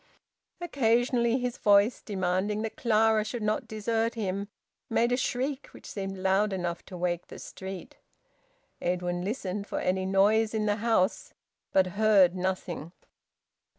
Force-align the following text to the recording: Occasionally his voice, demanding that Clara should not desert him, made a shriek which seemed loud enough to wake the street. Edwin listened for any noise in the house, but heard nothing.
Occasionally 0.59 1.37
his 1.37 1.59
voice, 1.59 2.01
demanding 2.01 2.63
that 2.63 2.75
Clara 2.75 3.23
should 3.23 3.43
not 3.43 3.67
desert 3.67 4.15
him, 4.15 4.47
made 4.89 5.11
a 5.11 5.15
shriek 5.15 5.67
which 5.73 5.85
seemed 5.85 6.17
loud 6.17 6.51
enough 6.53 6.83
to 6.85 6.97
wake 6.97 7.27
the 7.27 7.37
street. 7.37 7.97
Edwin 8.81 9.23
listened 9.23 9.67
for 9.67 9.79
any 9.79 10.07
noise 10.07 10.55
in 10.55 10.65
the 10.65 10.77
house, 10.77 11.35
but 11.71 11.85
heard 11.85 12.35
nothing. 12.35 12.93